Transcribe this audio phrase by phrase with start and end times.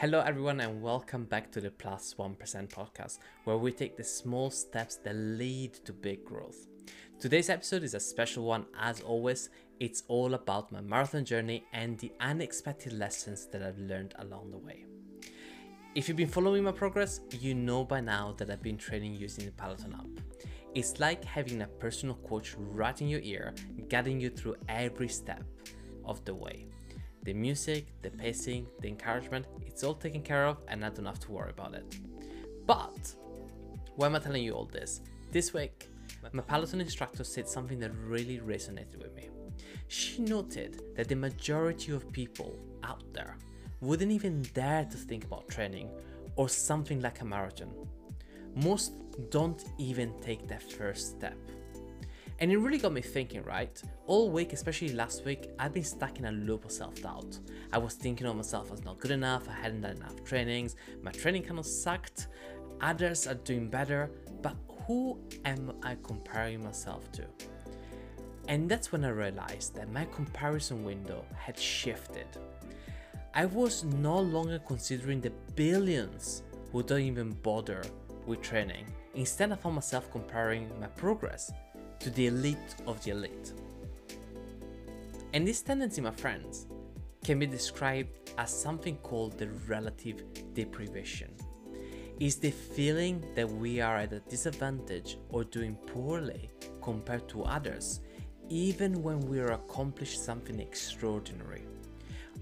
[0.00, 4.48] Hello, everyone, and welcome back to the Plus 1 podcast, where we take the small
[4.48, 6.68] steps that lead to big growth.
[7.18, 9.50] Today's episode is a special one, as always.
[9.80, 14.58] It's all about my marathon journey and the unexpected lessons that I've learned along the
[14.58, 14.84] way.
[15.96, 19.46] If you've been following my progress, you know by now that I've been training using
[19.46, 20.46] the Peloton app.
[20.76, 23.52] It's like having a personal coach right in your ear,
[23.88, 25.42] guiding you through every step
[26.04, 26.68] of the way.
[27.22, 31.20] The music, the pacing, the encouragement, it's all taken care of and I don't have
[31.20, 31.98] to worry about it.
[32.66, 33.14] But
[33.96, 35.00] why am I telling you all this?
[35.32, 35.88] This week,
[36.32, 39.28] my Peloton instructor said something that really resonated with me.
[39.88, 43.36] She noted that the majority of people out there
[43.80, 45.90] wouldn't even dare to think about training
[46.36, 47.72] or something like a marathon.
[48.54, 48.92] Most
[49.30, 51.36] don't even take that first step.
[52.40, 53.82] And it really got me thinking, right?
[54.06, 57.38] All week, especially last week, I've been stuck in a loop of self doubt.
[57.72, 61.10] I was thinking of myself as not good enough, I hadn't done enough trainings, my
[61.10, 62.28] training kind of sucked,
[62.80, 64.54] others are doing better, but
[64.86, 67.24] who am I comparing myself to?
[68.46, 72.26] And that's when I realized that my comparison window had shifted.
[73.34, 77.82] I was no longer considering the billions who don't even bother
[78.26, 78.86] with training.
[79.14, 81.52] Instead, I found myself comparing my progress
[82.00, 83.52] to the elite of the elite.
[85.32, 86.66] And this tendency, my friends,
[87.24, 90.22] can be described as something called the relative
[90.54, 91.30] deprivation.
[92.20, 96.50] Is the feeling that we are at a disadvantage or doing poorly
[96.82, 98.00] compared to others,
[98.48, 101.62] even when we are accomplished something extraordinary.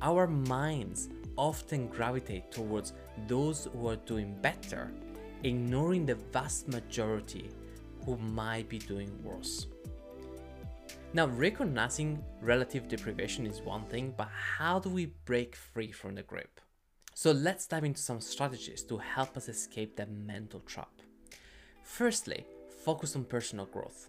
[0.00, 2.92] Our minds often gravitate towards
[3.26, 4.92] those who are doing better,
[5.42, 7.50] ignoring the vast majority
[8.06, 9.66] who might be doing worse.
[11.12, 16.22] Now, recognizing relative deprivation is one thing, but how do we break free from the
[16.22, 16.60] grip?
[17.14, 20.90] So, let's dive into some strategies to help us escape that mental trap.
[21.82, 22.44] Firstly,
[22.84, 24.08] focus on personal growth.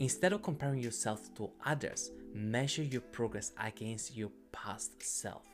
[0.00, 5.46] Instead of comparing yourself to others, measure your progress against your past self.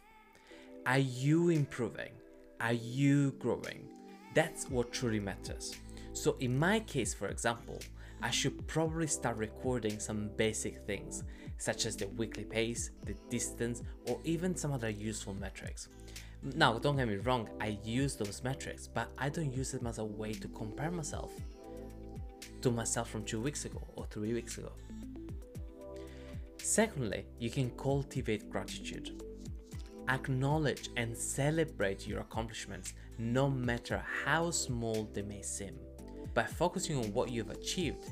[0.87, 2.13] Are you improving?
[2.61, 3.89] Are you growing?
[4.35, 5.75] That's what truly matters.
[6.16, 7.78] So in my case, for example,
[8.22, 11.25] I should probably start recording some basic things,
[11.59, 15.88] such as the weekly pace, the distance, or even some other useful metrics.
[16.43, 19.99] Now, don't get me wrong, I use those metrics, but I don't use them as
[19.99, 21.32] a way to compare myself
[22.62, 24.72] to myself from two weeks ago or three weeks ago.
[26.62, 29.22] Secondly, you can cultivate gratitude.
[30.09, 35.78] Acknowledge and celebrate your accomplishments, no matter how small they may seem.
[36.37, 38.11] By focusing on what you've achieved,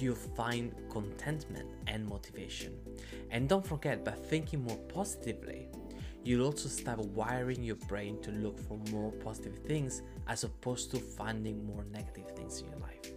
[0.00, 2.72] you'll find contentment and motivation.
[3.30, 5.68] And don't forget, by thinking more positively,
[6.24, 10.96] you'll also start wiring your brain to look for more positive things as opposed to
[10.96, 13.12] finding more negative things in your life.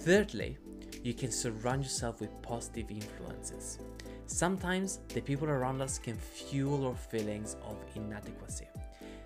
[0.00, 0.58] Thirdly,
[1.02, 3.78] you can surround yourself with positive influences.
[4.26, 8.66] Sometimes the people around us can fuel our feelings of inadequacy.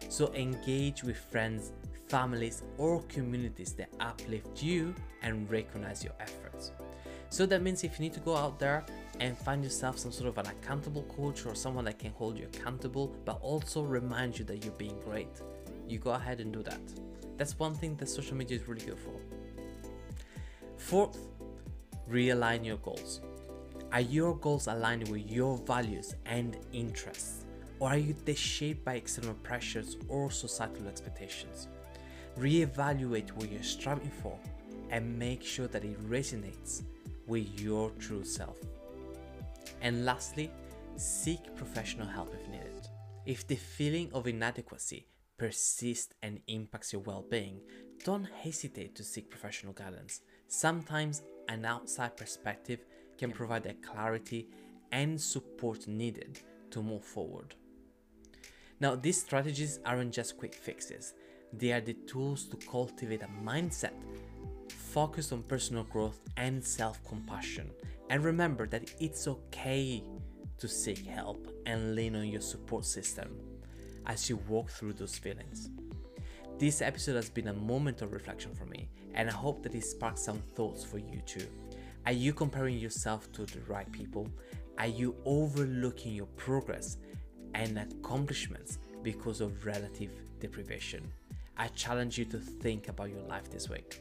[0.09, 1.73] So engage with friends
[2.10, 6.72] families, or communities that uplift you and recognize your efforts.
[7.28, 8.84] So that means if you need to go out there
[9.21, 12.47] and find yourself some sort of an accountable coach or someone that can hold you
[12.47, 15.41] accountable, but also remind you that you're being great,
[15.88, 16.81] you go ahead and do that.
[17.37, 19.15] That's one thing that social media is really good for.
[20.77, 21.19] Fourth,
[22.10, 23.21] realign your goals.
[23.92, 27.44] Are your goals aligned with your values and interests?
[27.78, 31.69] Or are you shaped by external pressures or societal expectations?
[32.41, 34.39] Reevaluate what you're striving for
[34.89, 36.83] and make sure that it resonates
[37.27, 38.59] with your true self.
[39.83, 40.51] And lastly,
[40.97, 42.89] seek professional help if needed.
[43.27, 45.06] If the feeling of inadequacy
[45.37, 47.61] persists and impacts your well being,
[48.05, 50.22] don't hesitate to seek professional guidance.
[50.49, 52.81] Sometimes an outside perspective
[53.19, 54.49] can provide the clarity
[54.93, 56.41] and support needed
[56.71, 57.55] to move forward.
[58.81, 61.13] Now, these strategies aren't just quick fixes,
[61.53, 63.93] they are the tools to cultivate a mindset
[64.69, 67.71] focused on personal growth and self compassion.
[68.09, 70.03] And remember that it's okay
[70.59, 73.37] to seek help and lean on your support system
[74.07, 75.71] as you walk through those feelings.
[76.59, 79.85] This episode has been a moment of reflection for me, and I hope that it
[79.85, 81.47] sparks some thoughts for you too.
[82.07, 84.29] Are you comparing yourself to the right people?
[84.79, 86.99] Are you overlooking your progress
[87.55, 90.11] and accomplishments because of relative
[90.41, 91.11] deprivation?
[91.60, 94.01] I challenge you to think about your life this week.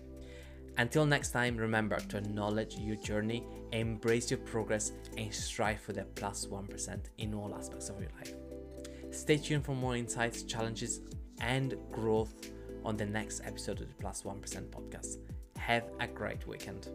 [0.77, 6.15] Until next time, remember to acknowledge your journey, embrace your progress, and strive for that
[6.15, 8.33] plus 1% in all aspects of your life.
[9.11, 11.01] Stay tuned for more insights, challenges,
[11.41, 12.33] and growth
[12.85, 15.17] on the next episode of the Plus 1 podcast.
[15.57, 16.88] Have a great weekend.